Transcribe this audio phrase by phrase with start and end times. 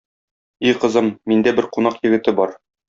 [0.69, 2.63] И кызым, миндә бер кунак егете бар.